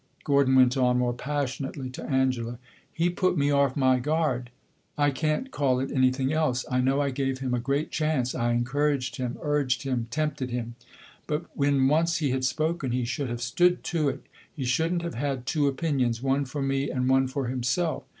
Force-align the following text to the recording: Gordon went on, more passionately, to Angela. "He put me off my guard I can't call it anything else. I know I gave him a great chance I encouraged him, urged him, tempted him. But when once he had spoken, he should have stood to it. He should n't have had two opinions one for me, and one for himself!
Gordon 0.23 0.55
went 0.55 0.75
on, 0.77 0.97
more 0.97 1.13
passionately, 1.13 1.87
to 1.91 2.03
Angela. 2.03 2.57
"He 2.91 3.07
put 3.11 3.37
me 3.37 3.51
off 3.51 3.75
my 3.77 3.99
guard 3.99 4.49
I 4.97 5.11
can't 5.11 5.51
call 5.51 5.79
it 5.79 5.91
anything 5.91 6.33
else. 6.33 6.65
I 6.71 6.81
know 6.81 6.99
I 7.01 7.11
gave 7.11 7.37
him 7.37 7.53
a 7.53 7.59
great 7.59 7.91
chance 7.91 8.33
I 8.33 8.51
encouraged 8.53 9.17
him, 9.17 9.37
urged 9.43 9.83
him, 9.83 10.07
tempted 10.09 10.49
him. 10.49 10.73
But 11.27 11.55
when 11.55 11.87
once 11.87 12.17
he 12.17 12.31
had 12.31 12.43
spoken, 12.45 12.89
he 12.93 13.05
should 13.05 13.29
have 13.29 13.43
stood 13.43 13.83
to 13.93 14.09
it. 14.09 14.23
He 14.55 14.65
should 14.65 14.91
n't 14.91 15.01
have 15.03 15.13
had 15.13 15.45
two 15.45 15.67
opinions 15.67 16.19
one 16.19 16.45
for 16.45 16.63
me, 16.63 16.89
and 16.89 17.07
one 17.07 17.27
for 17.27 17.45
himself! 17.45 18.01